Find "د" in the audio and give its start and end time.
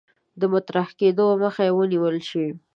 0.39-0.41